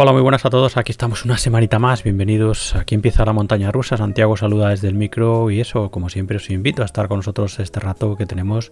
[0.00, 0.76] Hola, muy buenas a todos.
[0.76, 2.04] Aquí estamos una semanita más.
[2.04, 2.76] Bienvenidos.
[2.76, 3.96] Aquí empieza la montaña rusa.
[3.96, 7.58] Santiago saluda desde el micro y eso, como siempre, os invito a estar con nosotros
[7.58, 8.70] este rato que tenemos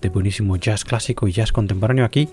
[0.00, 2.28] de buenísimo jazz clásico y jazz contemporáneo aquí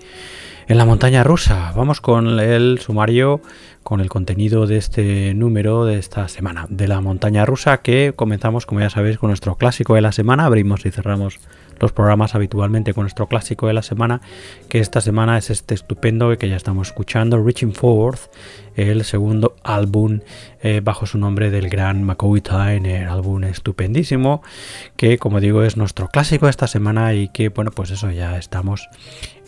[0.68, 1.72] en la montaña rusa.
[1.76, 3.40] Vamos con el sumario,
[3.82, 8.66] con el contenido de este número de esta semana de la montaña rusa que comenzamos,
[8.66, 10.44] como ya sabéis, con nuestro clásico de la semana.
[10.44, 11.38] Abrimos y cerramos
[11.78, 14.20] los programas habitualmente con nuestro clásico de la semana,
[14.68, 18.30] que esta semana es este estupendo que ya estamos escuchando, Reaching Forth,
[18.76, 20.20] el segundo álbum
[20.62, 24.42] eh, bajo su nombre del gran McCoy Tyner, álbum estupendísimo,
[24.96, 28.38] que como digo es nuestro clásico de esta semana y que bueno pues eso ya
[28.38, 28.88] estamos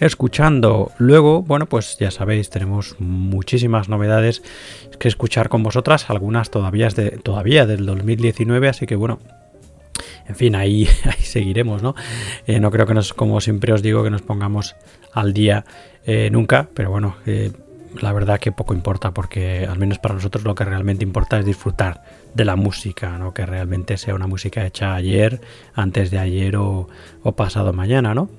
[0.01, 0.93] escuchando.
[0.99, 4.43] Luego, bueno pues ya sabéis, tenemos muchísimas novedades
[4.99, 9.19] que escuchar con vosotras, algunas todavía, de, todavía del 2019, así que bueno,
[10.29, 11.95] en fin, ahí, ahí seguiremos, ¿no?
[12.47, 14.77] Eh, no creo que nos, como siempre os digo, que nos pongamos
[15.13, 15.65] al día
[16.07, 17.53] eh, nunca, pero bueno, eh,
[18.01, 21.47] la verdad que poco importa porque al menos para nosotros lo que realmente importa es
[21.47, 22.03] disfrutar
[22.35, 23.35] de la música, ¿no?
[23.35, 25.41] que realmente sea una música hecha ayer,
[25.75, 26.89] antes de ayer o,
[27.37, 28.15] pasado mañana.
[28.15, 28.31] ¿no?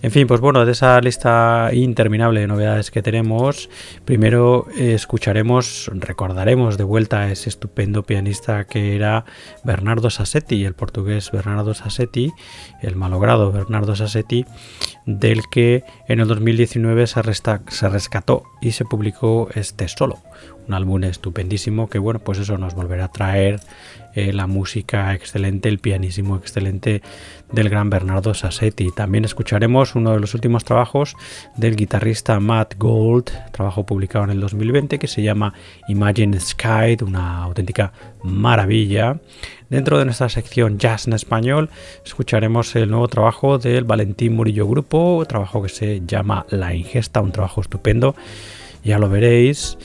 [0.00, 3.68] En fin, pues bueno, de esa lista interminable de novedades que tenemos,
[4.06, 9.26] primero escucharemos, recordaremos de vuelta a ese estupendo pianista que era
[9.62, 12.32] Bernardo Sassetti, el portugués Bernardo Sassetti,
[12.80, 14.46] el malogrado Bernardo Sassetti,
[15.04, 17.20] del que en el 2019 se,
[17.68, 20.18] se rescató y se publicó este solo,
[20.70, 23.60] un álbum estupendísimo que bueno pues eso nos volverá a traer
[24.14, 27.02] eh, la música excelente el pianísimo excelente
[27.52, 28.90] del gran Bernardo Sassetti.
[28.90, 31.16] También escucharemos uno de los últimos trabajos
[31.56, 35.54] del guitarrista Matt Gold trabajo publicado en el 2020 que se llama
[35.88, 39.18] Imagine Sky una auténtica maravilla.
[39.68, 41.70] Dentro de nuestra sección Jazz en Español
[42.04, 47.32] escucharemos el nuevo trabajo del Valentín Murillo Grupo trabajo que se llama La Ingesta un
[47.32, 48.14] trabajo estupendo.
[48.82, 49.76] Ya lo veréis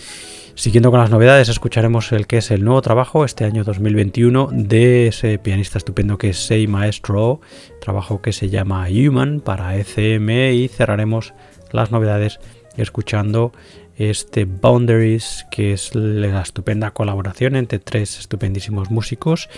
[0.56, 5.08] Siguiendo con las novedades, escucharemos el que es el nuevo trabajo este año 2021 de
[5.08, 7.42] ese pianista estupendo que es Sei Maestro,
[7.82, 11.34] trabajo que se llama Human para ECM y cerraremos
[11.72, 12.40] las novedades
[12.78, 13.52] escuchando
[13.98, 19.50] este Boundaries, que es la estupenda colaboración entre tres estupendísimos músicos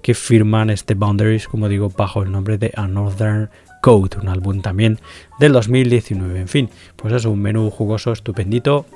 [0.00, 3.50] que firman este Boundaries, como digo, bajo el nombre de A Northern
[3.82, 5.00] Code, un álbum también
[5.38, 6.40] del 2019.
[6.40, 8.86] En fin, pues es un menú jugoso, estupendito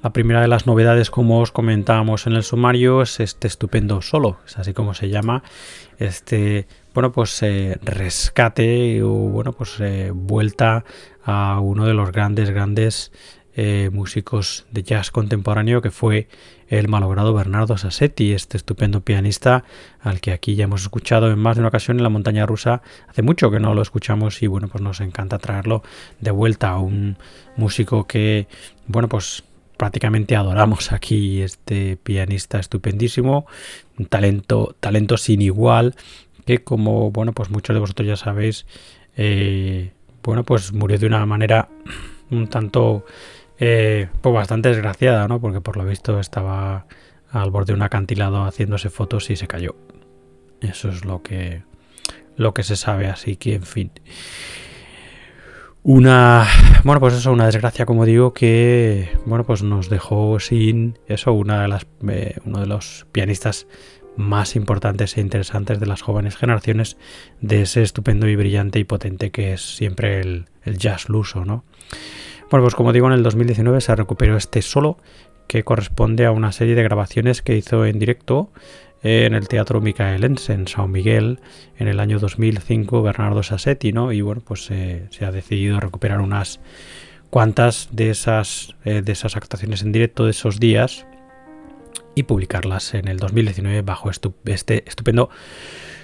[0.03, 4.37] La primera de las novedades, como os comentábamos en el sumario, es este estupendo solo,
[4.45, 5.43] es así como se llama,
[5.97, 10.83] este, bueno, pues eh, rescate o, bueno, pues eh, vuelta
[11.23, 13.13] a uno de los grandes, grandes
[13.55, 16.27] eh, músicos de jazz contemporáneo que fue
[16.67, 19.63] el malogrado Bernardo Sassetti, este estupendo pianista
[20.01, 22.81] al que aquí ya hemos escuchado en más de una ocasión en la montaña rusa.
[23.07, 25.81] Hace mucho que no lo escuchamos y bueno, pues nos encanta traerlo
[26.19, 27.15] de vuelta a un
[27.55, 28.47] músico que,
[28.87, 29.45] bueno, pues
[29.83, 33.45] prácticamente adoramos aquí este pianista estupendísimo,
[33.99, 35.93] un talento, talento sin igual,
[36.45, 38.65] que como bueno, pues muchos de vosotros ya sabéis,
[39.17, 39.91] eh,
[40.23, 41.67] bueno, pues murió de una manera
[42.31, 43.05] un tanto
[43.59, 45.41] eh, pues bastante desgraciada, ¿no?
[45.41, 46.85] Porque por lo visto estaba
[47.29, 49.75] al borde de un acantilado haciéndose fotos y se cayó.
[50.61, 51.63] Eso es lo que,
[52.37, 53.91] lo que se sabe, así que en fin.
[55.85, 56.47] Una,
[56.85, 61.61] bueno, pues eso, una desgracia, como digo, que, bueno, pues nos dejó sin eso, una
[61.61, 63.67] de las, eh, uno de los pianistas
[64.15, 66.97] más importantes e interesantes de las jóvenes generaciones
[67.41, 71.65] de ese estupendo y brillante y potente que es siempre el, el jazz luso, ¿no?
[72.49, 74.99] Bueno, pues como digo, en el 2019 se recuperó este solo
[75.47, 78.51] que corresponde a una serie de grabaciones que hizo en directo
[79.03, 81.39] en el Teatro Micaelense en San Miguel
[81.77, 84.11] en el año 2005 Bernardo Sassetti, ¿no?
[84.11, 86.59] Y bueno, pues eh, se ha decidido recuperar unas
[87.29, 91.05] cuantas de esas, eh, de esas actuaciones en directo de esos días
[92.15, 95.29] y publicarlas en el 2019 bajo este estupendo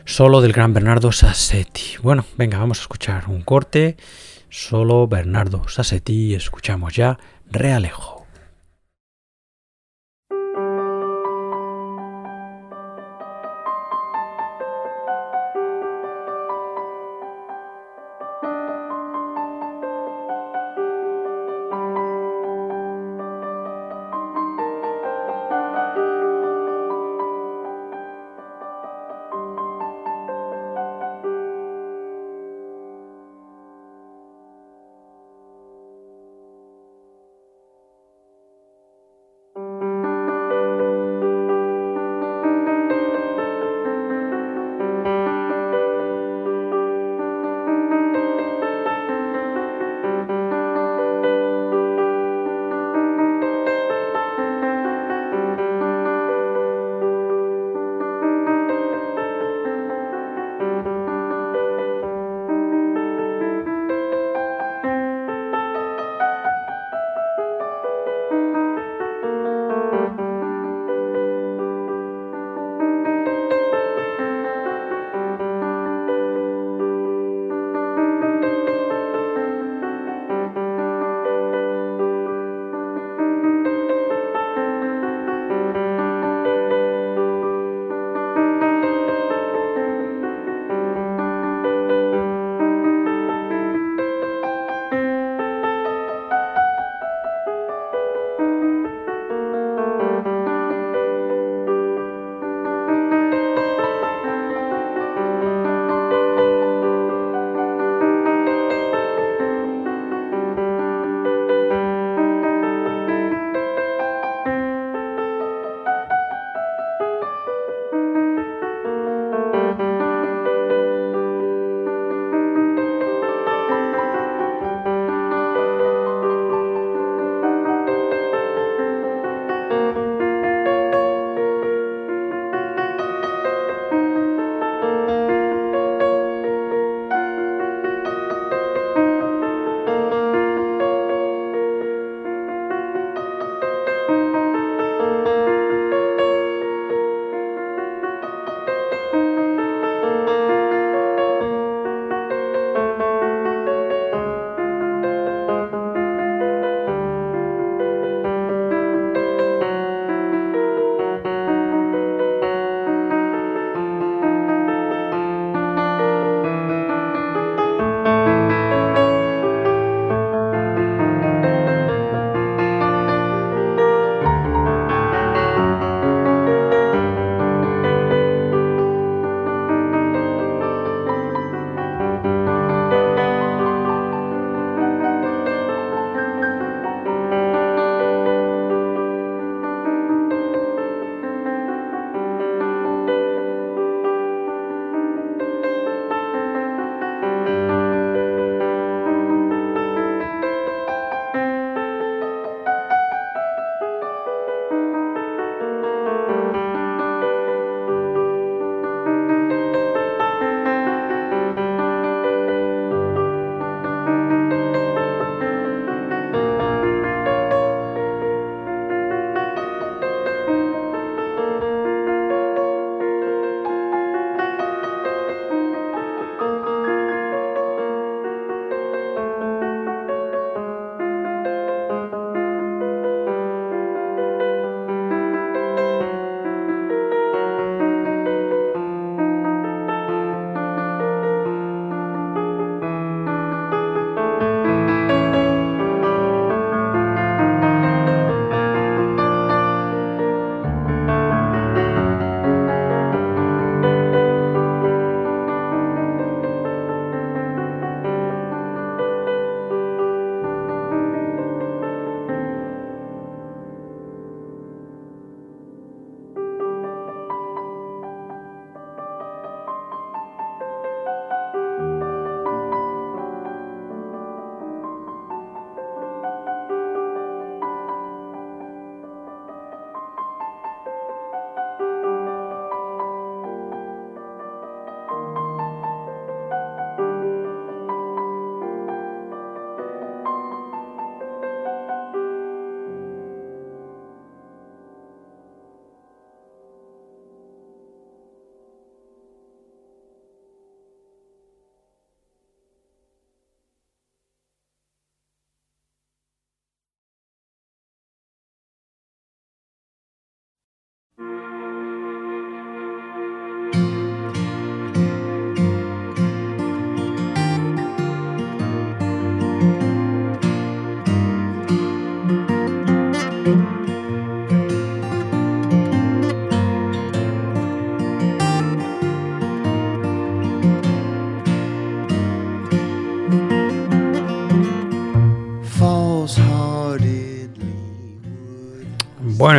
[0.05, 1.97] solo del gran Bernardo Sassetti.
[2.01, 3.95] Bueno, venga, vamos a escuchar un corte
[4.49, 7.19] Solo Bernardo Sassetti escuchamos ya
[7.51, 8.18] Realejo.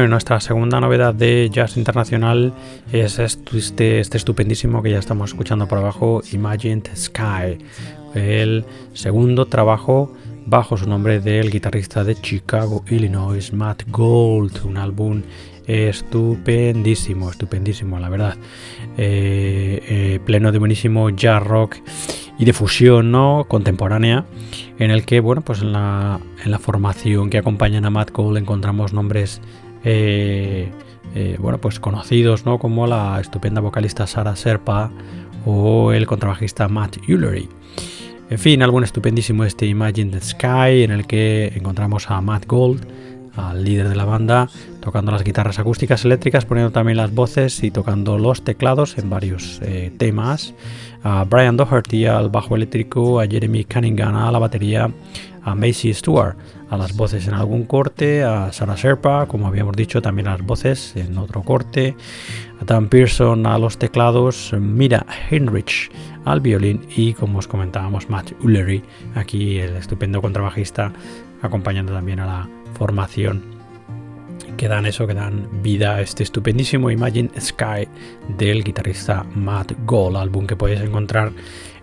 [0.09, 2.55] Nuestra segunda novedad de Jazz Internacional
[2.91, 7.59] es este, este, estupendísimo que ya estamos escuchando por abajo, Imagined Sky,
[8.15, 10.13] el segundo trabajo
[10.47, 15.23] bajo su nombre del guitarrista de Chicago, Illinois, Matt Gold, un álbum
[15.67, 18.37] estupendísimo, estupendísimo, la verdad.
[18.97, 21.77] Eh, eh, pleno de buenísimo jazz rock
[22.39, 23.45] y de fusión ¿no?
[23.49, 24.25] contemporánea,
[24.79, 28.39] en el que, bueno, pues en la, en la formación que acompañan a Matt Gold
[28.39, 29.41] encontramos nombres
[29.85, 30.71] eh,
[31.15, 32.59] eh, bueno, pues conocidos ¿no?
[32.59, 34.91] como la estupenda vocalista Sara Serpa
[35.45, 37.49] o el contrabajista Matt Ullery.
[38.31, 42.87] En fin, álbum estupendísimo este Imagine the Sky en el que encontramos a Matt Gold,
[43.35, 44.49] al líder de la banda,
[44.81, 49.61] tocando las guitarras acústicas eléctricas, poniendo también las voces y tocando los teclados en varios
[49.63, 50.55] eh, temas.
[51.03, 54.91] A Brian Doherty al bajo eléctrico, a Jeremy Cunningham a la batería,
[55.43, 56.37] a Macy Stewart
[56.71, 60.43] a las voces en algún corte, a Sarah Sherpa, como habíamos dicho, también a las
[60.43, 61.97] voces en otro corte,
[62.61, 65.91] a Dan Pearson a los teclados, Mira Heinrich
[66.25, 68.83] al violín y, como os comentábamos, Matt Ullery,
[69.17, 70.93] aquí el estupendo contrabajista,
[71.43, 73.60] acompañando también a la formación
[74.61, 77.89] que dan eso, que dan vida a este estupendísimo Imagine Sky
[78.37, 81.33] del guitarrista Matt Gold, álbum que podéis encontrar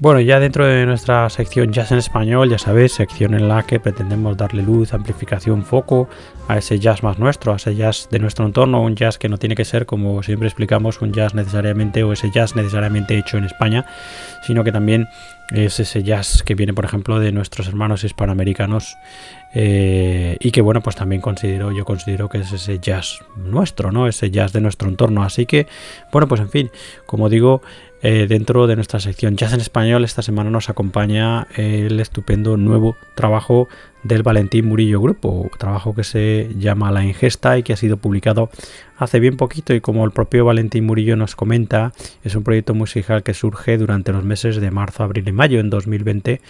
[0.00, 3.78] Bueno, ya dentro de nuestra sección Jazz en Español, ya sabéis, sección en la que
[3.78, 6.08] pretendemos darle luz, amplificación, foco
[6.48, 9.36] a ese jazz más nuestro, a ese jazz de nuestro entorno, un jazz que no
[9.36, 13.44] tiene que ser, como siempre explicamos, un jazz necesariamente o ese jazz necesariamente hecho en
[13.44, 13.84] España,
[14.46, 15.06] sino que también
[15.50, 18.96] es ese jazz que viene, por ejemplo, de nuestros hermanos hispanoamericanos
[19.52, 24.06] eh, y que, bueno, pues también considero, yo considero que es ese jazz nuestro, ¿no?
[24.06, 25.24] Ese jazz de nuestro entorno.
[25.24, 25.66] Así que,
[26.10, 26.70] bueno, pues en fin,
[27.04, 27.62] como digo,
[28.02, 32.96] eh, dentro de nuestra sección Jazz en Español, esta semana nos acompaña el estupendo nuevo
[33.14, 33.68] trabajo
[34.02, 38.50] del Valentín Murillo Grupo, trabajo que se llama La Ingesta y que ha sido publicado
[38.96, 39.74] hace bien poquito.
[39.74, 41.92] Y como el propio Valentín Murillo nos comenta,
[42.24, 45.68] es un proyecto musical que surge durante los meses de marzo, abril y mayo en
[45.68, 46.40] 2020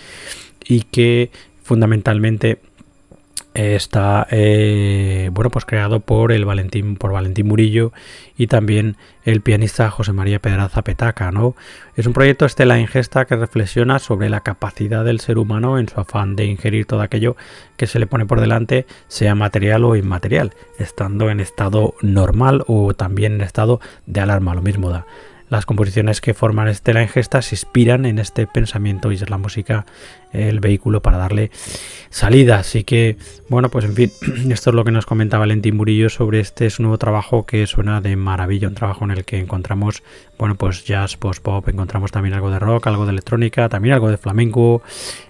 [0.67, 1.31] y que
[1.65, 2.59] fundamentalmente
[3.55, 7.93] está eh, bueno pues creado por el Valentín por Valentín Murillo
[8.37, 11.57] y también el pianista José María Pedraza Petaca no
[11.97, 16.01] es un proyecto estela ingesta que reflexiona sobre la capacidad del ser humano en su
[16.01, 17.37] afán de ingerir todo aquello
[17.77, 22.95] que se le pone por delante sea material o inmaterial estando en estado normal o
[22.95, 25.07] también en estado de alarma lo mismo da
[25.51, 29.85] las composiciones que forman Estela Ingesta se inspiran en este pensamiento y es la música
[30.33, 31.51] el vehículo para darle
[32.09, 32.61] salida.
[32.61, 33.17] Así que,
[33.49, 34.13] bueno, pues en fin,
[34.51, 38.15] esto es lo que nos comenta Valentín Murillo sobre este nuevo trabajo que suena de
[38.15, 40.05] maravilla, un trabajo en el que encontramos,
[40.39, 44.19] bueno, pues jazz, post-pop, encontramos también algo de rock, algo de electrónica, también algo de
[44.19, 44.83] flamenco,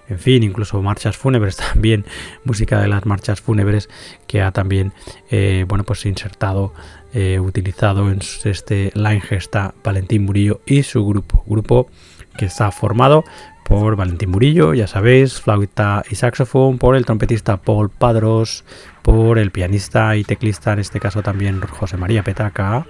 [0.07, 2.05] en fin, incluso marchas fúnebres también,
[2.43, 3.89] música de las marchas fúnebres
[4.27, 4.93] que ha también,
[5.31, 6.73] eh, bueno, pues insertado
[7.13, 11.43] eh, utilizado en este La Ingesta Valentín Murillo y su grupo.
[11.45, 11.89] Grupo
[12.37, 13.23] que está formado
[13.65, 18.65] por Valentín Murillo, ya sabéis, flauta y saxofón, por el trompetista Paul Padros,
[19.01, 22.85] por el pianista y teclista, en este caso también José María Petaca,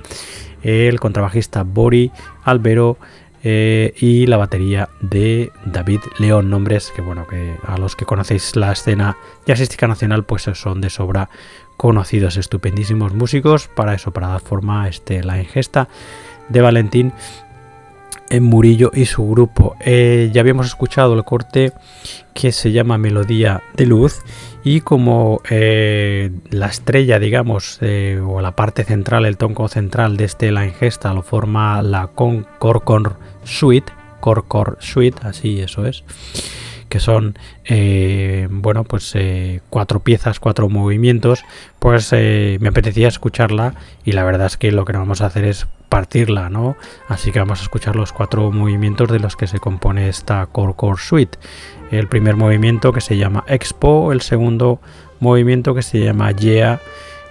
[0.64, 2.12] el contrabajista Bori
[2.44, 2.98] Albero
[3.44, 8.56] eh, y la batería de David León, nombres que bueno, que a los que conocéis
[8.56, 11.30] la escena jazzística nacional pues son de sobra
[11.78, 15.88] conocidos, estupendísimos músicos, para eso, para dar forma a este, la ingesta
[16.50, 17.14] de Valentín
[18.32, 19.76] en Murillo y su grupo.
[19.82, 21.74] Eh, ya habíamos escuchado el corte
[22.34, 24.22] que se llama Melodía de Luz
[24.64, 30.26] y como eh, la estrella, digamos, eh, o la parte central, el tonco central de
[30.26, 36.04] este La Ingesta lo forma la Corcor Suite, Corcor Suite, así eso es
[36.92, 41.44] que son eh, bueno pues eh, cuatro piezas cuatro movimientos
[41.80, 45.46] pues eh, me apetecía escucharla y la verdad es que lo que vamos a hacer
[45.46, 46.76] es partirla no
[47.08, 50.74] así que vamos a escuchar los cuatro movimientos de los que se compone esta core
[50.76, 51.40] core suite.
[51.92, 54.82] El primer movimiento que se llama expo el segundo
[55.22, 56.82] movimiento que se llama yeah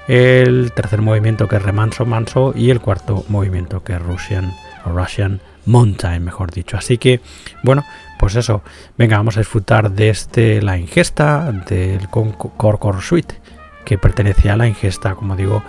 [0.09, 4.55] el tercer movimiento que es remanso manso y el cuarto movimiento que es russian
[4.87, 7.21] russian mountain mejor dicho así que
[7.63, 7.85] bueno
[8.21, 8.63] pues eso,
[8.99, 13.37] venga, vamos a disfrutar de este la ingesta del Core Suite,
[13.83, 15.63] que pertenece a la ingesta, como digo,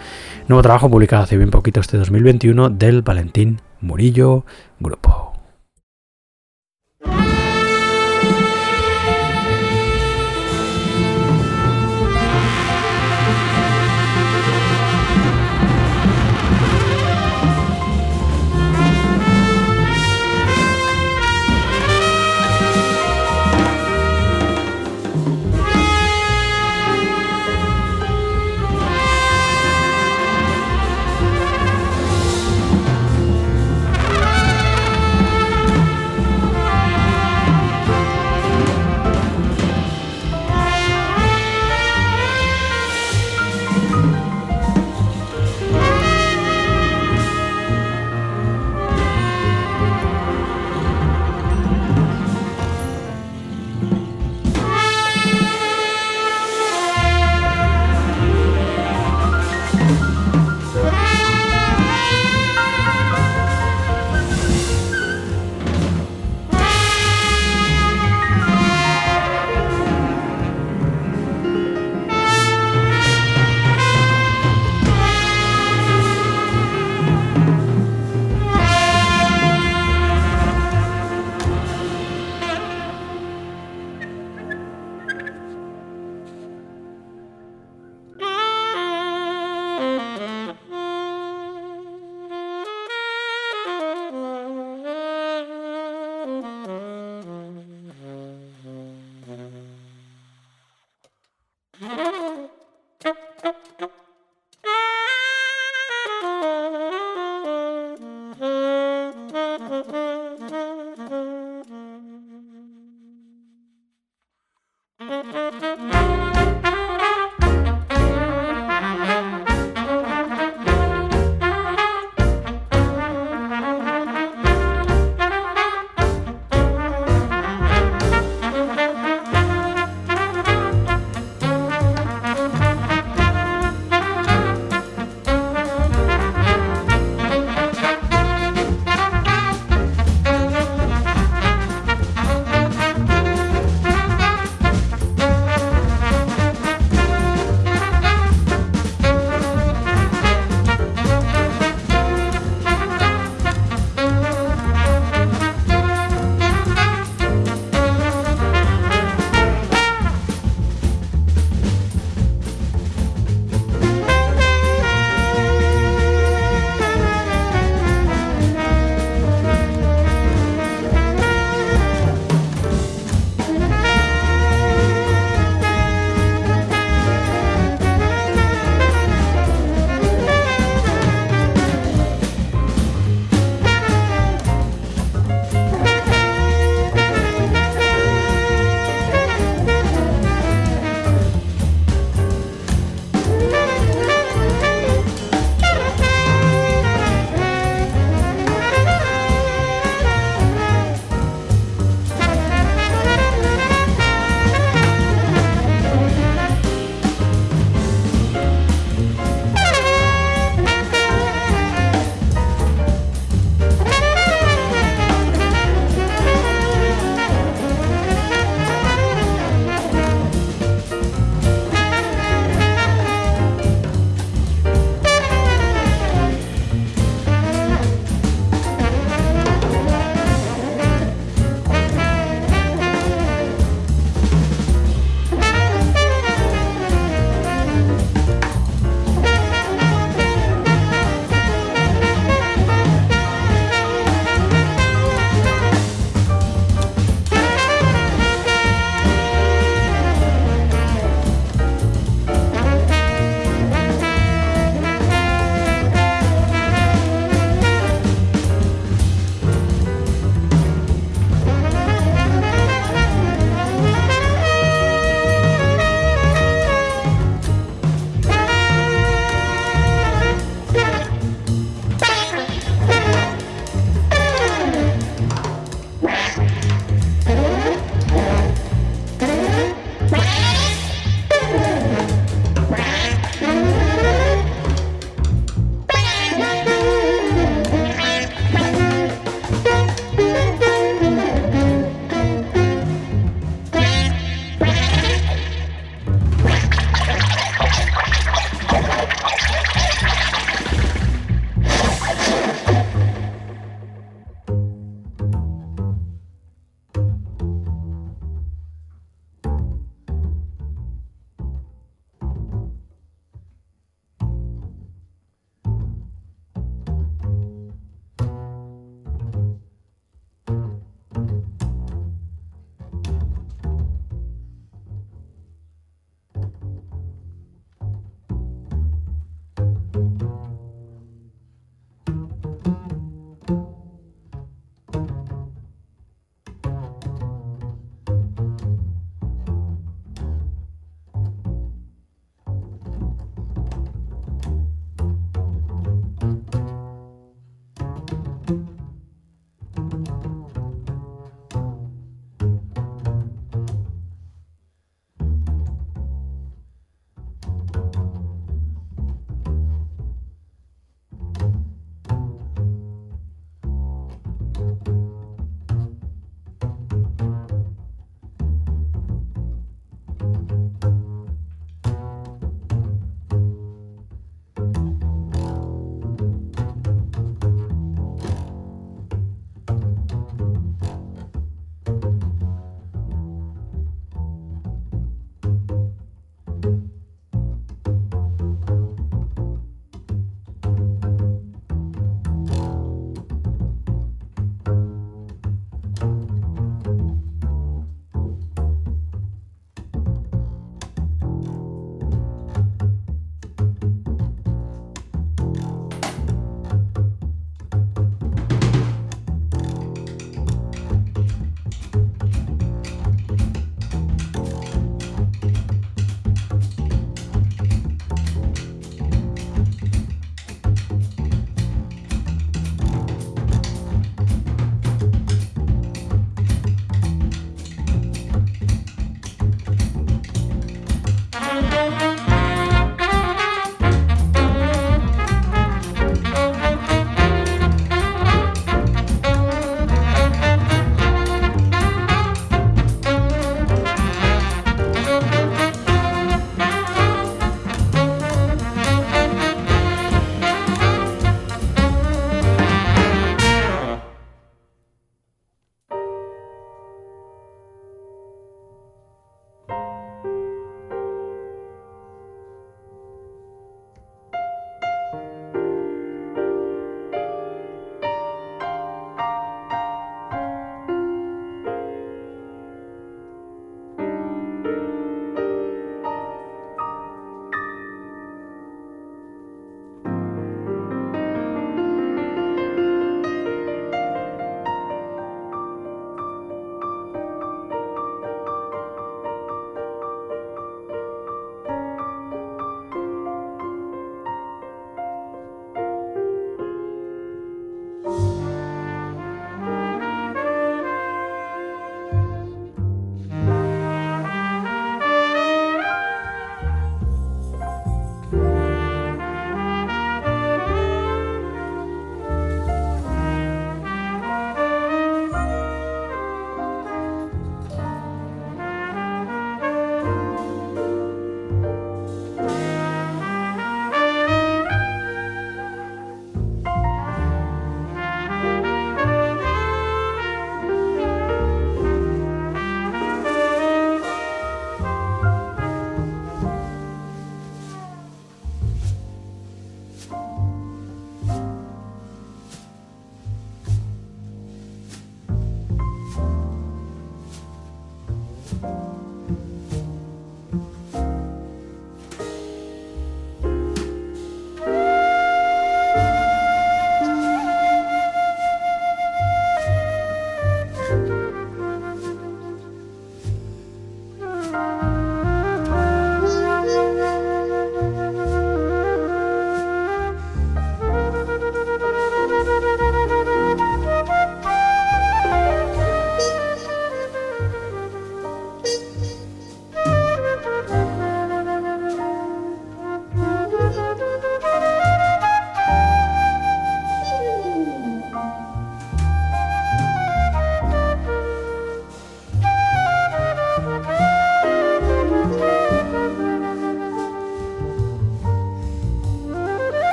[0.49, 4.45] nuevo trabajo publicado hace bien poquito este 2021 del Valentín Murillo
[4.81, 5.30] Grupo.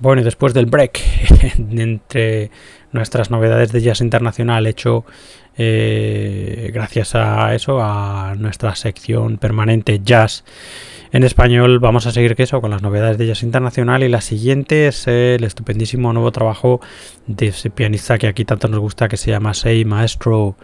[0.00, 0.98] Bueno, y después del break,
[1.70, 2.50] entre
[2.92, 5.04] nuestras novedades de jazz internacional, hecho
[5.56, 10.44] eh, gracias a eso, a nuestra sección permanente jazz
[11.12, 14.02] en español, vamos a seguir que eso con las novedades de jazz internacional.
[14.02, 16.80] Y la siguiente es el estupendísimo nuevo trabajo
[17.26, 20.56] de ese pianista que aquí tanto nos gusta, que se llama Sei Maestro.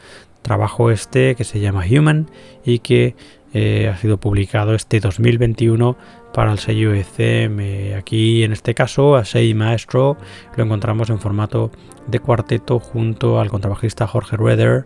[0.43, 2.31] Trabajo este que se llama Human
[2.65, 3.17] y que
[3.59, 5.97] eh, ha sido publicado este 2021
[6.35, 7.97] para el sello ECM.
[7.97, 10.19] Aquí en este caso a Sei Maestro
[10.59, 11.71] lo encontramos en formato
[12.07, 14.85] de cuarteto junto al contrabajista Jorge Rueder,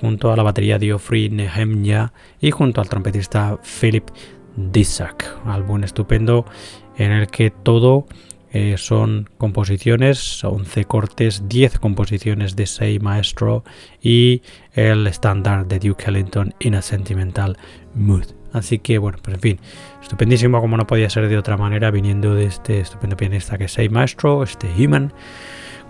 [0.00, 4.08] junto a la batería Diofri Nehemya y junto al trompetista Philip
[4.54, 5.24] Dissack.
[5.44, 6.46] Álbum estupendo
[6.98, 8.06] en el que todo
[8.52, 13.64] eh, son composiciones, 11 cortes, 10 composiciones de Sei Maestro
[14.02, 14.42] y
[14.74, 17.56] el estándar de Duke Ellington in a Sentimental
[17.94, 18.24] Mood.
[18.52, 19.60] Así que bueno, pues en fin,
[20.02, 23.72] estupendísimo como no podía ser de otra manera viniendo de este estupendo pianista que es
[23.72, 25.12] Sei Maestro, este Human,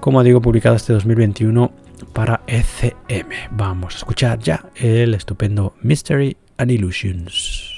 [0.00, 1.72] como digo, publicado este 2021
[2.12, 3.50] para ECM.
[3.52, 7.71] Vamos a escuchar ya el estupendo Mystery and Illusions.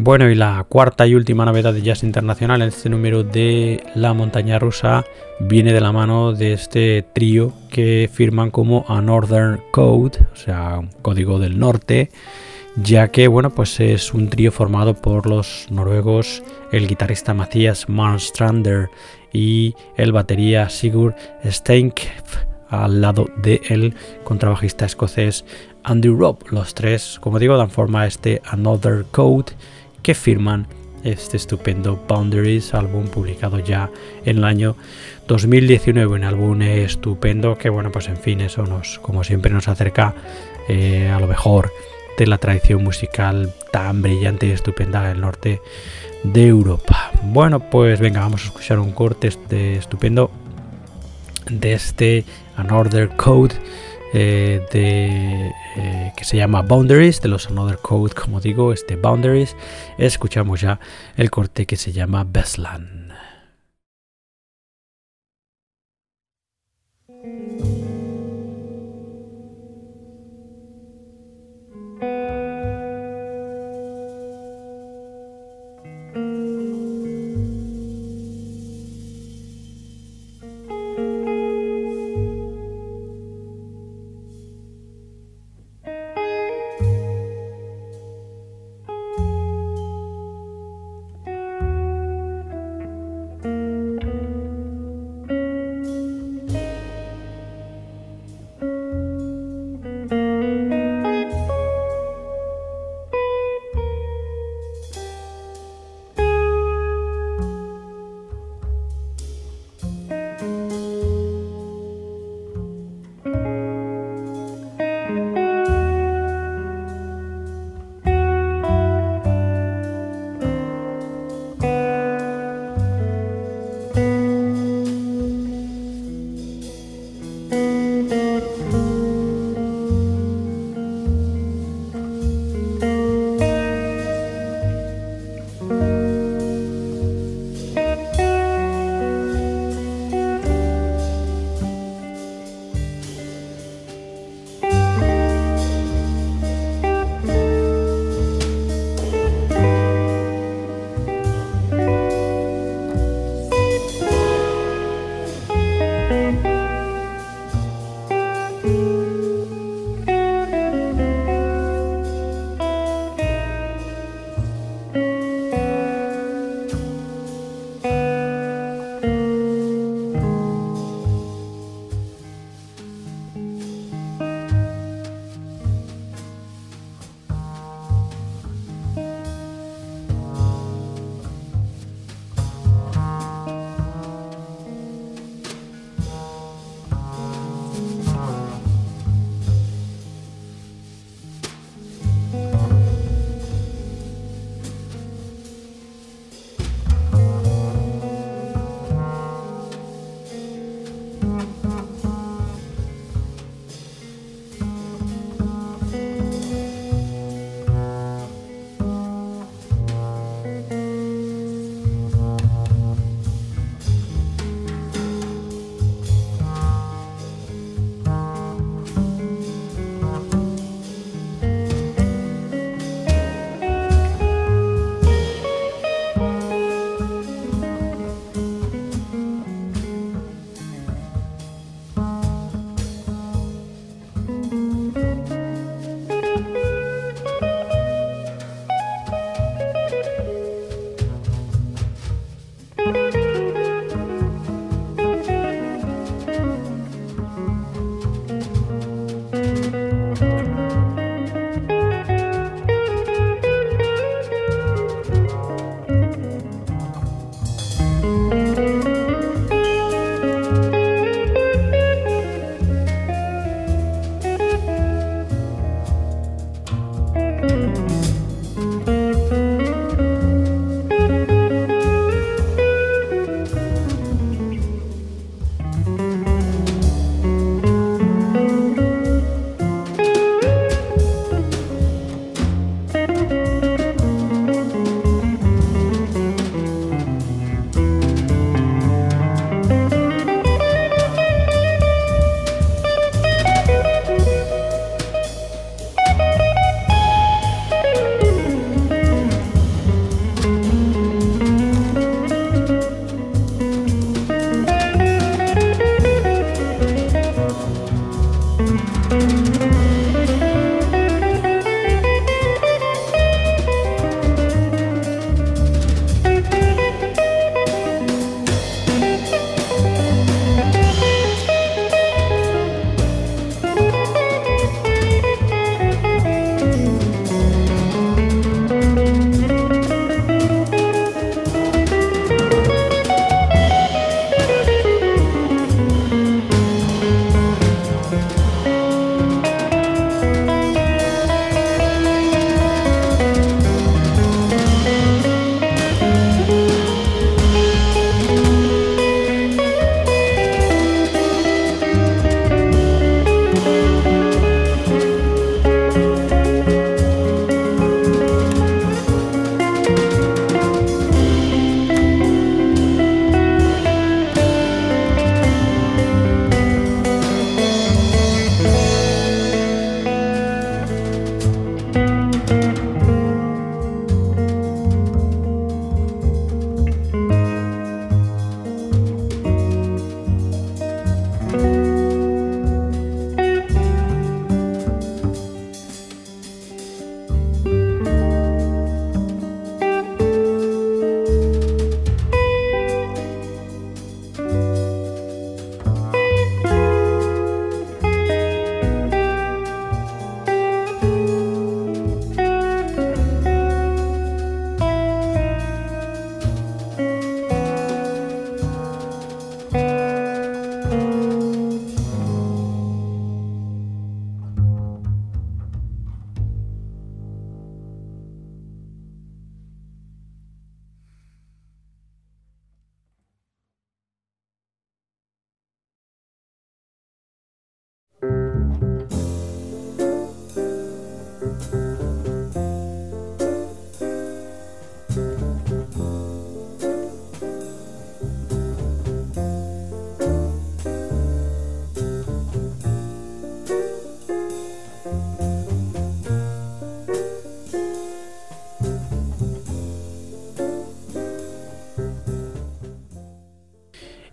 [0.00, 4.14] Bueno, y la cuarta y última novedad de Jazz Internacional en este número de La
[4.14, 5.04] Montaña Rusa
[5.40, 10.78] viene de la mano de este trío que firman como A Northern Code, o sea,
[10.78, 12.10] un código del norte,
[12.76, 18.90] ya que, bueno, pues es un trío formado por los noruegos, el guitarrista Matthias Marstrander
[19.32, 25.44] y el batería Sigurd Steinkef al lado del contrabajista escocés
[25.82, 26.52] Andy Robb.
[26.52, 29.54] Los tres, como digo, dan forma a este Another Code
[30.02, 30.66] que firman
[31.04, 33.90] este estupendo Boundaries, álbum publicado ya
[34.24, 34.76] en el año
[35.26, 40.14] 2019, un álbum estupendo que bueno, pues en fin, eso nos, como siempre nos acerca
[40.68, 41.70] eh, a lo mejor
[42.18, 45.60] de la tradición musical tan brillante y estupenda del norte
[46.24, 47.12] de Europa.
[47.22, 50.30] Bueno, pues venga, vamos a escuchar un corte este estupendo
[51.48, 52.24] de este
[52.56, 53.54] Another Code
[54.12, 59.56] eh, de, eh, que se llama Boundaries, de los Another Code, como digo, este Boundaries.
[59.98, 60.80] Escuchamos ya
[61.16, 62.97] el corte que se llama Bestland.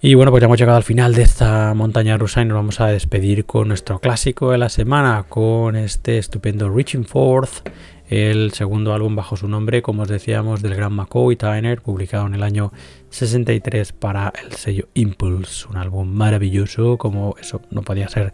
[0.08, 2.80] Y bueno, pues ya hemos llegado al final de esta montaña rusa y nos vamos
[2.80, 7.68] a despedir con nuestro clásico de la semana, con este estupendo Reaching Forth,
[8.08, 12.36] el segundo álbum bajo su nombre, como os decíamos, del gran McCoy Tyner, publicado en
[12.36, 12.72] el año
[13.10, 18.32] 63 para el sello Impulse, un álbum maravilloso, como eso no podía ser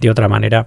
[0.00, 0.66] de otra manera,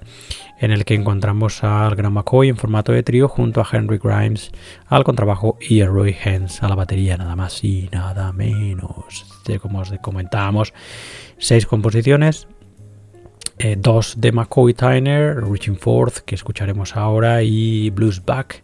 [0.59, 4.51] en el que encontramos al gran McCoy en formato de trío junto a Henry Grimes
[4.87, 9.25] al contrabajo y a Roy Hens a la batería, nada más y nada menos.
[9.61, 10.73] Como os comentábamos,
[11.37, 12.47] seis composiciones,
[13.57, 18.63] eh, dos de McCoy Tyner, Reaching Forth, que escucharemos ahora, y Blues Back.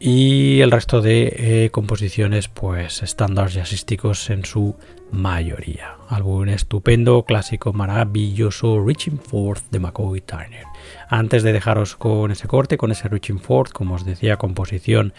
[0.00, 1.34] Y el resto de
[1.64, 4.76] eh, composiciones, pues estándares jazzísticos en su
[5.14, 5.96] mayoría.
[6.08, 10.64] Álbum estupendo, clásico, maravilloso, Reaching Forth de McCoy Tyner.
[11.08, 15.14] Antes de dejaros con ese corte, con ese Reaching Forth, como os decía, composición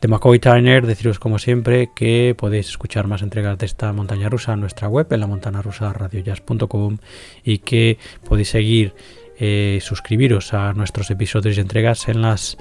[0.00, 4.52] de McCoy Tyner, deciros como siempre que podéis escuchar más entregas de esta montaña rusa
[4.52, 6.98] en nuestra web, en la montana rusa radiojazz.com
[7.42, 7.98] y que
[8.28, 8.94] podéis seguir,
[9.38, 12.56] eh, suscribiros a nuestros episodios y entregas en las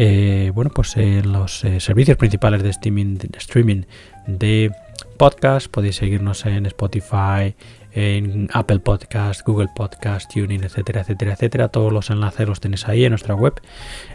[0.00, 3.16] eh, bueno, pues en los eh, servicios principales de streaming
[4.28, 4.70] de
[5.16, 5.68] podcast.
[5.68, 7.54] Podéis seguirnos en Spotify,
[7.92, 11.68] en Apple Podcast, Google Podcast, Tuning, etcétera, etcétera, etcétera.
[11.68, 13.54] Todos los enlaces los tenéis ahí en nuestra web,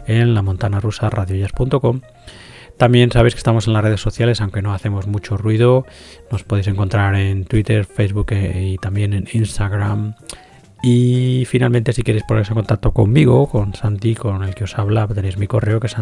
[0.06, 0.42] en la.
[2.76, 5.86] También sabéis que estamos en las redes sociales, aunque no hacemos mucho ruido.
[6.30, 10.14] Nos podéis encontrar en Twitter, Facebook eh, y también en Instagram.
[10.82, 15.06] Y finalmente, si queréis ponerse en contacto conmigo, con Santi, con el que os habla,
[15.08, 15.96] tenéis mi correo que es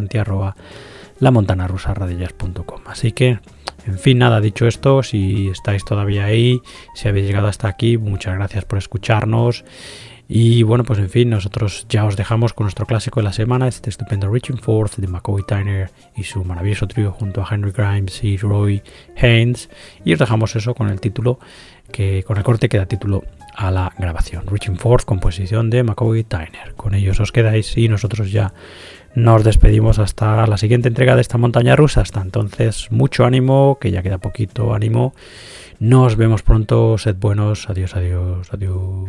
[2.86, 3.38] Así que,
[3.86, 6.60] en fin, nada, dicho esto, si estáis todavía ahí,
[6.94, 9.64] si habéis llegado hasta aquí, muchas gracias por escucharnos.
[10.28, 13.68] Y bueno, pues en fin, nosotros ya os dejamos con nuestro clásico de la semana,
[13.68, 18.24] este estupendo Reaching Forth de McCoy Tyner y su maravilloso trío junto a Henry Grimes
[18.24, 18.82] y Roy
[19.20, 19.68] Haynes.
[20.04, 21.38] Y os dejamos eso con el título,
[21.92, 24.46] que con el corte que da título a la grabación.
[24.46, 26.74] Reaching Forth, composición de McCoy Tyner.
[26.76, 28.52] Con ellos os quedáis y nosotros ya
[29.14, 32.00] nos despedimos hasta la siguiente entrega de esta montaña rusa.
[32.00, 35.14] Hasta entonces, mucho ánimo, que ya queda poquito ánimo.
[35.78, 37.68] Nos vemos pronto, sed buenos.
[37.68, 39.08] Adiós, adiós, adiós.